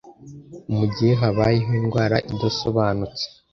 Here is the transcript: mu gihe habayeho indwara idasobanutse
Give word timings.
mu 0.75 0.85
gihe 0.93 1.13
habayeho 1.21 1.71
indwara 1.79 2.17
idasobanutse 2.33 3.23